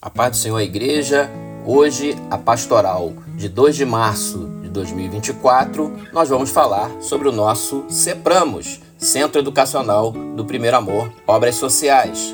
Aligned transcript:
A 0.00 0.08
paz 0.08 0.30
do 0.30 0.36
Senhor, 0.36 0.60
Igreja. 0.60 1.28
Hoje, 1.66 2.16
a 2.30 2.38
pastoral 2.38 3.14
de 3.34 3.48
2 3.48 3.74
de 3.74 3.84
março 3.84 4.48
de 4.62 4.68
2024, 4.68 5.92
nós 6.12 6.28
vamos 6.28 6.50
falar 6.50 6.88
sobre 7.00 7.26
o 7.26 7.32
nosso 7.32 7.84
CEPRAMOS, 7.88 8.80
Centro 8.96 9.40
Educacional 9.40 10.12
do 10.12 10.44
Primeiro 10.44 10.76
Amor, 10.76 11.12
Obras 11.26 11.56
Sociais. 11.56 12.32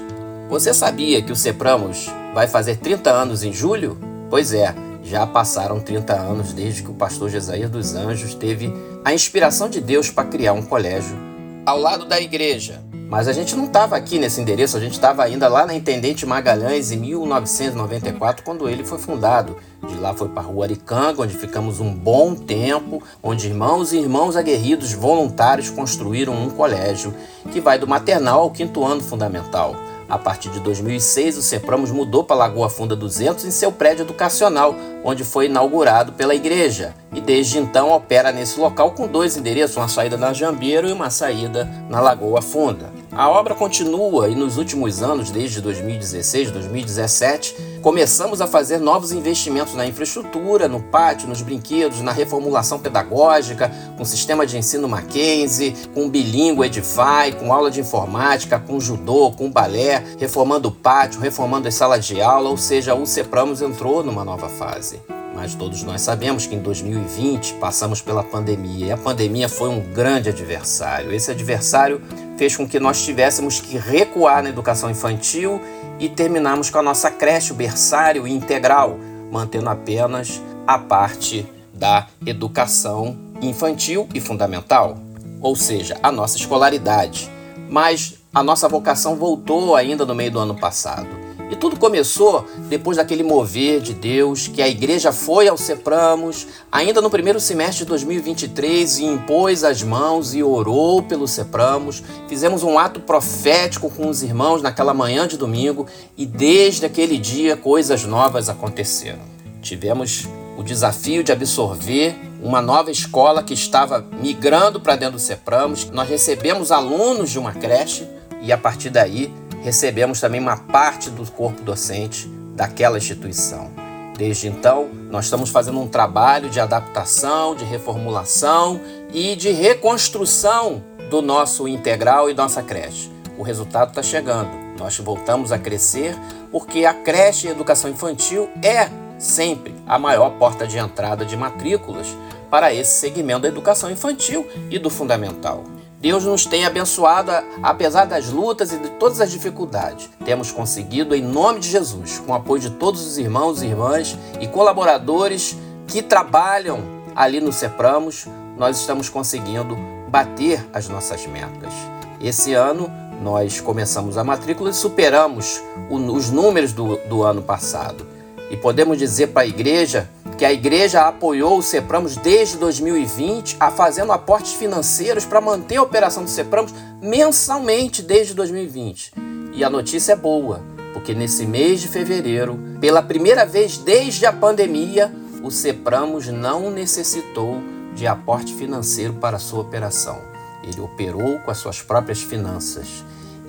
Você 0.50 0.74
sabia 0.74 1.22
que 1.22 1.32
o 1.32 1.36
CEPRAMOS 1.36 2.10
vai 2.34 2.46
fazer 2.46 2.76
30 2.76 3.10
anos 3.10 3.42
em 3.42 3.52
julho? 3.54 3.96
Pois 4.28 4.52
é, 4.52 4.74
já 5.02 5.26
passaram 5.26 5.80
30 5.80 6.12
anos 6.12 6.52
desde 6.52 6.82
que 6.82 6.90
o 6.90 6.94
pastor 6.94 7.30
Jesaías 7.30 7.70
dos 7.70 7.94
Anjos 7.94 8.34
teve 8.34 8.70
a 9.02 9.14
inspiração 9.14 9.70
de 9.70 9.80
Deus 9.80 10.10
para 10.10 10.28
criar 10.28 10.52
um 10.52 10.62
colégio 10.62 11.16
ao 11.64 11.80
lado 11.80 12.04
da 12.04 12.20
igreja. 12.20 12.83
Mas 13.08 13.28
a 13.28 13.32
gente 13.32 13.54
não 13.54 13.66
estava 13.66 13.96
aqui 13.96 14.18
nesse 14.18 14.40
endereço, 14.40 14.76
a 14.76 14.80
gente 14.80 14.92
estava 14.92 15.22
ainda 15.22 15.46
lá 15.46 15.66
na 15.66 15.74
Intendente 15.74 16.26
Magalhães 16.26 16.90
em 16.90 16.96
1994, 16.96 18.44
quando 18.44 18.68
ele 18.68 18.84
foi 18.84 18.98
fundado. 18.98 19.56
De 19.86 19.94
lá 19.96 20.14
foi 20.14 20.28
para 20.28 20.42
a 20.42 20.46
Rua 20.46 20.64
Aricanga, 20.64 21.22
onde 21.22 21.36
ficamos 21.36 21.80
um 21.80 21.92
bom 21.92 22.34
tempo, 22.34 23.02
onde 23.22 23.46
irmãos 23.46 23.92
e 23.92 23.98
irmãos 23.98 24.36
aguerridos 24.36 24.92
voluntários 24.92 25.70
construíram 25.70 26.34
um 26.34 26.50
colégio 26.50 27.14
que 27.52 27.60
vai 27.60 27.78
do 27.78 27.86
maternal 27.86 28.40
ao 28.40 28.50
quinto 28.50 28.84
ano 28.84 29.02
fundamental. 29.02 29.76
A 30.08 30.18
partir 30.18 30.50
de 30.50 30.60
2006, 30.60 31.38
o 31.38 31.42
Sempramos 31.42 31.90
mudou 31.90 32.24
para 32.24 32.36
Lagoa 32.36 32.68
Funda 32.68 32.94
200 32.94 33.44
em 33.44 33.50
seu 33.50 33.72
prédio 33.72 34.02
educacional, 34.02 34.76
onde 35.02 35.24
foi 35.24 35.46
inaugurado 35.46 36.12
pela 36.12 36.34
igreja. 36.34 36.94
E 37.12 37.20
desde 37.20 37.58
então 37.58 37.90
opera 37.90 38.30
nesse 38.30 38.60
local 38.60 38.90
com 38.92 39.06
dois 39.06 39.36
endereços, 39.36 39.76
uma 39.76 39.88
saída 39.88 40.16
na 40.16 40.32
Jambeiro 40.32 40.88
e 40.88 40.92
uma 40.92 41.10
saída 41.10 41.68
na 41.88 42.00
Lagoa 42.00 42.42
Funda. 42.42 42.92
A 43.16 43.28
obra 43.28 43.54
continua 43.54 44.28
e 44.28 44.34
nos 44.34 44.58
últimos 44.58 45.00
anos, 45.00 45.30
desde 45.30 45.60
2016, 45.60 46.50
2017, 46.50 47.78
começamos 47.80 48.40
a 48.40 48.48
fazer 48.48 48.78
novos 48.78 49.12
investimentos 49.12 49.74
na 49.74 49.86
infraestrutura, 49.86 50.66
no 50.66 50.82
pátio, 50.82 51.28
nos 51.28 51.40
brinquedos, 51.40 52.00
na 52.00 52.10
reformulação 52.10 52.76
pedagógica, 52.76 53.70
com 53.96 54.04
sistema 54.04 54.44
de 54.44 54.58
ensino 54.58 54.88
Mackenzie, 54.88 55.76
com 55.94 56.10
bilíngue 56.10 56.66
Edify, 56.66 57.30
com 57.38 57.52
aula 57.52 57.70
de 57.70 57.80
informática, 57.80 58.58
com 58.58 58.80
judô, 58.80 59.30
com 59.30 59.48
balé, 59.48 60.02
reformando 60.18 60.68
o 60.68 60.72
pátio, 60.72 61.20
reformando 61.20 61.68
as 61.68 61.74
salas 61.74 62.04
de 62.04 62.20
aula, 62.20 62.50
ou 62.50 62.56
seja, 62.56 62.96
o 62.96 63.06
CEPRAMOS 63.06 63.62
entrou 63.62 64.02
numa 64.02 64.24
nova 64.24 64.48
fase. 64.48 65.00
Mas 65.34 65.54
todos 65.54 65.82
nós 65.82 66.00
sabemos 66.00 66.46
que 66.46 66.54
em 66.54 66.60
2020 66.60 67.54
passamos 67.54 68.00
pela 68.00 68.22
pandemia 68.22 68.86
e 68.86 68.92
a 68.92 68.96
pandemia 68.96 69.48
foi 69.48 69.68
um 69.68 69.80
grande 69.80 70.28
adversário. 70.28 71.12
Esse 71.12 71.32
adversário 71.32 72.00
fez 72.38 72.56
com 72.56 72.66
que 72.66 72.78
nós 72.78 73.04
tivéssemos 73.04 73.60
que 73.60 73.76
recuar 73.76 74.42
na 74.42 74.48
educação 74.48 74.90
infantil 74.90 75.60
e 75.98 76.08
terminarmos 76.08 76.70
com 76.70 76.78
a 76.78 76.82
nossa 76.82 77.10
creche, 77.10 77.52
o 77.52 77.54
berçário 77.54 78.26
integral, 78.28 78.96
mantendo 79.30 79.68
apenas 79.68 80.40
a 80.66 80.78
parte 80.78 81.46
da 81.72 82.06
educação 82.24 83.16
infantil 83.42 84.08
e 84.14 84.20
fundamental, 84.20 84.96
ou 85.40 85.56
seja, 85.56 85.98
a 86.02 86.12
nossa 86.12 86.36
escolaridade. 86.36 87.30
Mas 87.68 88.14
a 88.32 88.42
nossa 88.42 88.68
vocação 88.68 89.16
voltou 89.16 89.74
ainda 89.74 90.06
no 90.06 90.14
meio 90.14 90.30
do 90.30 90.38
ano 90.38 90.54
passado. 90.54 91.23
E 91.50 91.56
tudo 91.56 91.78
começou 91.78 92.46
depois 92.68 92.96
daquele 92.96 93.22
mover 93.22 93.80
de 93.80 93.92
Deus 93.92 94.48
que 94.48 94.62
a 94.62 94.68
igreja 94.68 95.12
foi 95.12 95.46
ao 95.46 95.56
Sepramos, 95.56 96.46
ainda 96.72 97.00
no 97.00 97.10
primeiro 97.10 97.38
semestre 97.38 97.84
de 97.84 97.84
2023, 97.86 98.98
e 98.98 99.04
impôs 99.04 99.62
as 99.62 99.82
mãos 99.82 100.34
e 100.34 100.42
orou 100.42 101.02
pelo 101.02 101.28
Sepramos. 101.28 102.02
Fizemos 102.28 102.62
um 102.62 102.78
ato 102.78 103.00
profético 103.00 103.90
com 103.90 104.08
os 104.08 104.22
irmãos 104.22 104.62
naquela 104.62 104.94
manhã 104.94 105.28
de 105.28 105.36
domingo 105.36 105.86
e 106.16 106.24
desde 106.24 106.86
aquele 106.86 107.18
dia 107.18 107.56
coisas 107.56 108.04
novas 108.04 108.48
aconteceram. 108.48 109.20
Tivemos 109.60 110.26
o 110.56 110.62
desafio 110.62 111.22
de 111.22 111.32
absorver 111.32 112.14
uma 112.42 112.60
nova 112.60 112.90
escola 112.90 113.42
que 113.42 113.54
estava 113.54 114.06
migrando 114.20 114.80
para 114.80 114.96
dentro 114.96 115.14
do 115.14 115.20
Sepramos. 115.20 115.90
Nós 115.90 116.08
recebemos 116.08 116.70
alunos 116.70 117.30
de 117.30 117.38
uma 117.38 117.52
creche 117.52 118.06
e 118.42 118.52
a 118.52 118.58
partir 118.58 118.90
daí 118.90 119.32
recebemos 119.64 120.20
também 120.20 120.42
uma 120.42 120.58
parte 120.58 121.08
do 121.08 121.28
corpo 121.32 121.62
docente 121.62 122.28
daquela 122.54 122.98
instituição. 122.98 123.70
Desde 124.14 124.46
então, 124.46 124.90
nós 125.10 125.24
estamos 125.24 125.48
fazendo 125.48 125.80
um 125.80 125.88
trabalho 125.88 126.50
de 126.50 126.60
adaptação, 126.60 127.56
de 127.56 127.64
reformulação 127.64 128.78
e 129.12 129.34
de 129.34 129.50
reconstrução 129.50 130.84
do 131.08 131.22
nosso 131.22 131.66
integral 131.66 132.28
e 132.28 132.34
nossa 132.34 132.62
creche. 132.62 133.10
O 133.38 133.42
resultado 133.42 133.88
está 133.88 134.02
chegando. 134.02 134.50
Nós 134.78 134.98
voltamos 134.98 135.50
a 135.50 135.58
crescer 135.58 136.14
porque 136.52 136.84
a 136.84 136.92
creche 136.92 137.46
e 137.46 137.48
a 137.48 137.52
educação 137.52 137.90
infantil 137.90 138.50
é 138.62 138.90
sempre 139.18 139.74
a 139.86 139.98
maior 139.98 140.30
porta 140.32 140.66
de 140.66 140.76
entrada 140.76 141.24
de 141.24 141.38
matrículas 141.38 142.06
para 142.50 142.72
esse 142.72 143.00
segmento 143.00 143.40
da 143.40 143.48
educação 143.48 143.90
infantil 143.90 144.46
e 144.70 144.78
do 144.78 144.90
fundamental. 144.90 145.64
Deus 146.04 146.22
nos 146.26 146.44
tem 146.44 146.66
abençoado 146.66 147.32
apesar 147.62 148.04
das 148.04 148.28
lutas 148.28 148.74
e 148.74 148.76
de 148.76 148.90
todas 148.90 149.22
as 149.22 149.30
dificuldades. 149.30 150.10
Temos 150.22 150.52
conseguido, 150.52 151.14
em 151.14 151.22
nome 151.22 151.60
de 151.60 151.70
Jesus, 151.70 152.18
com 152.18 152.32
o 152.32 152.34
apoio 152.34 152.60
de 152.60 152.68
todos 152.72 153.06
os 153.06 153.16
irmãos 153.16 153.62
e 153.62 153.68
irmãs 153.68 154.14
e 154.38 154.46
colaboradores 154.46 155.56
que 155.86 156.02
trabalham 156.02 156.82
ali 157.16 157.40
no 157.40 157.50
Sepramos, 157.50 158.26
nós 158.58 158.80
estamos 158.80 159.08
conseguindo 159.08 159.78
bater 160.06 160.68
as 160.74 160.90
nossas 160.90 161.26
metas. 161.26 161.72
Esse 162.20 162.52
ano 162.52 162.92
nós 163.22 163.58
começamos 163.62 164.18
a 164.18 164.24
matrícula 164.24 164.68
e 164.68 164.74
superamos 164.74 165.62
os 165.88 166.28
números 166.28 166.74
do, 166.74 166.98
do 167.08 167.22
ano 167.22 167.40
passado. 167.40 168.06
E 168.50 168.58
podemos 168.58 168.98
dizer 168.98 169.28
para 169.28 169.40
a 169.40 169.46
igreja 169.46 170.10
que 170.36 170.44
a 170.44 170.52
igreja 170.52 171.02
apoiou 171.02 171.58
o 171.58 171.62
Sepramos 171.62 172.16
desde 172.16 172.56
2020, 172.58 173.56
a 173.60 173.70
fazendo 173.70 174.12
aportes 174.12 174.54
financeiros 174.54 175.24
para 175.24 175.40
manter 175.40 175.76
a 175.76 175.82
operação 175.82 176.24
do 176.24 176.30
Sepramos 176.30 176.74
mensalmente 177.00 178.02
desde 178.02 178.34
2020. 178.34 179.12
E 179.52 179.62
a 179.62 179.70
notícia 179.70 180.12
é 180.12 180.16
boa, 180.16 180.60
porque 180.92 181.14
nesse 181.14 181.46
mês 181.46 181.80
de 181.80 181.88
fevereiro, 181.88 182.58
pela 182.80 183.02
primeira 183.02 183.46
vez 183.46 183.78
desde 183.78 184.26
a 184.26 184.32
pandemia, 184.32 185.12
o 185.42 185.50
Sepramos 185.50 186.26
não 186.26 186.70
necessitou 186.70 187.60
de 187.94 188.06
aporte 188.06 188.52
financeiro 188.54 189.14
para 189.14 189.36
a 189.36 189.40
sua 189.40 189.60
operação. 189.60 190.20
Ele 190.64 190.80
operou 190.80 191.38
com 191.40 191.50
as 191.50 191.58
suas 191.58 191.80
próprias 191.80 192.22
finanças. 192.22 193.04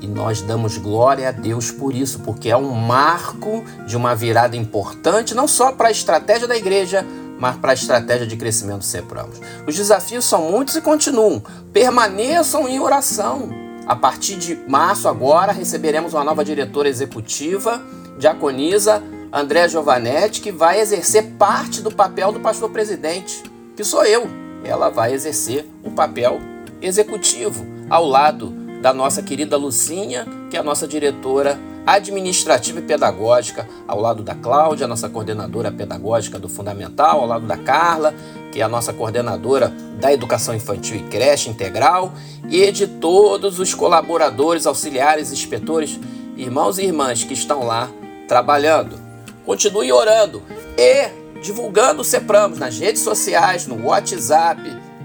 E 0.06 0.08
nós 0.08 0.40
damos 0.40 0.78
glória 0.78 1.30
a 1.30 1.32
Deus 1.32 1.72
por 1.72 1.96
isso, 1.96 2.20
porque 2.20 2.52
é 2.52 2.56
um 2.56 2.70
marco 2.70 3.64
de 3.88 3.98
uma 3.98 4.14
virada 4.14 4.56
importante, 4.56 5.34
não 5.34 5.48
só 5.48 5.72
para 5.72 5.88
a 5.88 5.92
estratégia 5.92 6.48
da 6.48 6.56
igreja, 6.56 7.04
mas 7.40 7.56
para 7.56 7.72
a 7.72 7.74
estratégia 7.74 8.28
de 8.28 8.38
crescimento 8.38 8.80
do 8.80 8.86
Sepramos. 8.86 9.42
Os 9.66 9.76
desafios 9.76 10.24
são 10.24 10.52
muitos 10.52 10.76
e 10.76 10.82
continuam. 10.82 11.42
Permaneçam 11.74 12.70
em 12.70 12.80
oração. 12.80 13.50
A 13.88 13.96
partir 13.96 14.36
de 14.36 14.56
março, 14.70 15.08
agora, 15.10 15.52
receberemos 15.52 16.14
uma 16.14 16.24
nova 16.24 16.46
diretora 16.46 16.88
executiva, 16.88 17.82
diaconisa 18.20 19.02
André 19.34 19.68
Giovanetti, 19.68 20.40
que 20.40 20.52
vai 20.52 20.80
exercer 20.80 21.32
parte 21.32 21.82
do 21.82 21.90
papel 21.90 22.32
do 22.32 22.40
pastor 22.40 22.70
presidente, 22.70 23.42
que 23.76 23.84
sou 23.84 24.06
eu. 24.06 24.28
Ela 24.64 24.90
vai 24.90 25.14
exercer 25.14 25.68
o 25.84 25.90
papel 25.90 26.40
executivo 26.80 27.66
ao 27.90 28.06
lado 28.06 28.65
da 28.86 28.94
nossa 28.94 29.24
querida 29.24 29.58
Lucinha, 29.58 30.28
que 30.48 30.56
é 30.56 30.60
a 30.60 30.64
nossa 30.64 30.88
diretora 30.88 31.60
administrativa 31.88 32.78
e 32.78 32.84
pedagógica, 32.84 33.68
ao 33.88 34.00
lado 34.00 34.22
da 34.22 34.36
Cláudia, 34.36 34.86
nossa 34.86 35.10
coordenadora 35.10 35.72
pedagógica 35.72 36.38
do 36.38 36.48
Fundamental, 36.48 37.22
ao 37.22 37.26
lado 37.26 37.48
da 37.48 37.58
Carla, 37.58 38.14
que 38.52 38.62
é 38.62 38.64
a 38.64 38.70
nossa 38.70 38.94
coordenadora 38.94 39.74
da 40.00 40.14
Educação 40.14 40.54
Infantil 40.54 40.98
e 40.98 41.04
Creche 41.10 41.50
Integral, 41.50 42.14
e 42.48 42.72
de 42.72 42.86
todos 42.86 43.58
os 43.58 43.74
colaboradores, 43.74 44.68
auxiliares, 44.68 45.32
inspetores, 45.32 46.00
irmãos 46.38 46.78
e 46.78 46.84
irmãs 46.84 47.24
que 47.24 47.34
estão 47.34 47.66
lá 47.66 47.90
trabalhando. 48.28 49.00
Continue 49.48 49.92
orando 49.92 50.44
e 50.78 51.10
divulgando 51.42 52.04
o 52.04 52.06
Sepramos 52.06 52.60
nas 52.60 52.78
redes 52.78 53.02
sociais, 53.02 53.66
no 53.66 53.88
WhatsApp, 53.88 54.62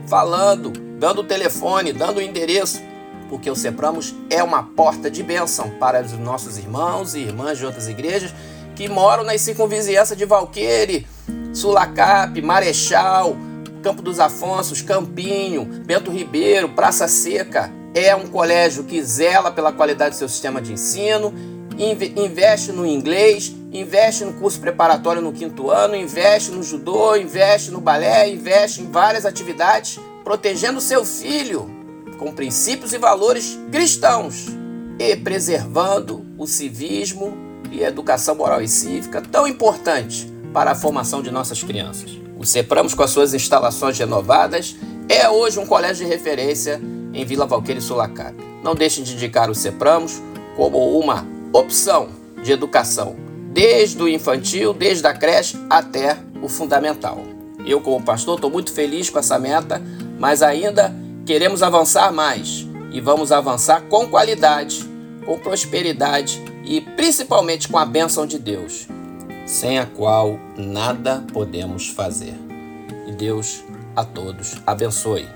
falando, 0.07 0.71
dando 0.99 1.23
o 1.23 1.25
telefone, 1.25 1.95
dando 1.95 2.19
o 2.19 2.23
endereço 2.23 2.90
porque 3.31 3.49
o 3.49 3.55
Sepramos 3.55 4.13
é 4.29 4.43
uma 4.43 4.65
porta 4.65 5.09
de 5.09 5.23
bênção 5.23 5.71
para 5.79 6.03
os 6.03 6.13
nossos 6.19 6.59
irmãos 6.59 7.15
e 7.15 7.21
irmãs 7.21 7.57
de 7.57 7.65
outras 7.65 7.87
igrejas 7.87 8.35
que 8.75 8.89
moram 8.89 9.23
nas 9.23 9.41
circunvizinhanças 9.41 10.19
de 10.19 10.25
Valqueire, 10.25 11.07
Sulacap, 11.55 12.43
Marechal, 12.43 13.37
Campo 13.83 14.03
dos 14.03 14.19
Afonsos, 14.19 14.83
Campinho, 14.83 15.65
Bento 15.65 16.11
Ribeiro, 16.11 16.71
Praça 16.71 17.07
Seca. 17.07 17.73
É 17.95 18.15
um 18.17 18.27
colégio 18.27 18.85
que 18.85 19.03
zela 19.03 19.51
pela 19.51 19.73
qualidade 19.73 20.17
do 20.17 20.19
seu 20.19 20.29
sistema 20.29 20.61
de 20.61 20.73
ensino, 20.73 21.33
investe 21.79 22.73
no 22.73 22.87
inglês, 22.87 23.55
investe 23.73 24.25
no 24.25 24.33
curso 24.35 24.61
preparatório 24.61 25.23
no 25.23 25.33
quinto 25.33 25.71
ano, 25.71 25.95
investe 25.95 26.51
no 26.51 26.63
judô, 26.63 27.17
investe 27.17 27.71
no 27.71 27.81
balé, 27.81 28.29
investe 28.29 28.83
em 28.83 28.91
várias 28.91 29.25
atividades, 29.25 30.01
protegendo 30.25 30.81
seu 30.81 31.05
filho 31.05 31.80
com 32.21 32.31
princípios 32.31 32.93
e 32.93 32.99
valores 32.99 33.59
cristãos 33.73 34.49
e 34.99 35.17
preservando 35.17 36.23
o 36.37 36.47
civismo 36.47 37.35
e 37.73 37.83
educação 37.83 38.35
moral 38.35 38.61
e 38.61 38.69
cívica 38.69 39.23
tão 39.23 39.49
importante 39.49 40.31
para 40.53 40.73
a 40.73 40.75
formação 40.75 41.23
de 41.23 41.31
nossas 41.31 41.63
crianças. 41.63 42.11
O 42.39 42.45
Sepramos, 42.45 42.93
com 42.93 43.03
as 43.03 43.11
suas 43.11 43.33
instalações 43.33 43.99
renovadas, 43.99 44.77
é 45.09 45.31
hoje 45.31 45.59
um 45.59 45.65
colégio 45.65 46.05
de 46.05 46.13
referência 46.13 46.79
em 47.15 47.25
Vila 47.25 47.47
Valqueira 47.47 47.81
e 47.81 47.83
Sulacap. 47.83 48.35
Não 48.63 48.75
deixem 48.75 49.03
de 49.03 49.15
indicar 49.15 49.49
o 49.49 49.55
Sepramos 49.55 50.21
como 50.57 50.99
uma 50.99 51.27
opção 51.55 52.11
de 52.43 52.53
educação, 52.53 53.17
desde 53.51 54.03
o 54.03 54.07
infantil, 54.07 54.75
desde 54.75 55.07
a 55.07 55.15
creche 55.15 55.57
até 55.71 56.19
o 56.43 56.51
fundamental. 56.51 57.19
Eu, 57.65 57.81
como 57.81 58.05
pastor, 58.05 58.35
estou 58.35 58.51
muito 58.51 58.75
feliz 58.75 59.09
com 59.09 59.19
essa 59.19 59.39
meta, 59.39 59.81
mas 60.19 60.43
ainda 60.43 61.00
queremos 61.27 61.63
avançar 61.63 62.13
mais 62.13 62.67
e 62.93 63.01
vamos 63.01 63.33
avançar 63.33 63.83
com 63.83 64.09
qualidade, 64.09 64.85
com 65.25 65.39
prosperidade 65.39 66.43
e 66.65 66.81
principalmente 66.81 67.69
com 67.69 67.79
a 67.79 67.87
bênção 67.87 68.27
de 68.27 68.39
Deus, 68.39 68.87
sem 69.47 69.79
a 69.79 69.87
qual 69.87 70.39
nada 70.57 71.25
podemos 71.33 71.89
fazer. 71.89 72.35
E 73.07 73.13
Deus 73.13 73.63
a 73.97 74.05
todos 74.05 74.57
abençoe. 74.67 75.29